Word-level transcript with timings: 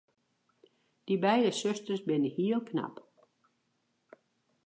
Dy 1.09 1.17
beide 1.25 1.51
susters 1.59 2.01
binne 2.07 2.31
hiel 2.37 2.61
knap. 2.69 2.95